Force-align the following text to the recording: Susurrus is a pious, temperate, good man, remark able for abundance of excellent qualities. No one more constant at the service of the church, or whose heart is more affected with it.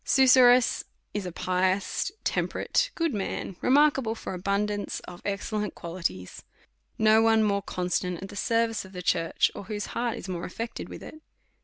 Susurrus 0.03 0.83
is 1.13 1.27
a 1.27 1.31
pious, 1.31 2.11
temperate, 2.23 2.89
good 2.95 3.13
man, 3.13 3.55
remark 3.61 3.99
able 3.99 4.15
for 4.15 4.33
abundance 4.33 4.99
of 5.01 5.21
excellent 5.23 5.75
qualities. 5.75 6.43
No 6.97 7.21
one 7.21 7.43
more 7.43 7.61
constant 7.61 8.19
at 8.19 8.29
the 8.29 8.35
service 8.35 8.83
of 8.83 8.93
the 8.93 9.03
church, 9.03 9.51
or 9.53 9.65
whose 9.65 9.85
heart 9.93 10.17
is 10.17 10.27
more 10.27 10.43
affected 10.45 10.89
with 10.89 11.03
it. 11.03 11.21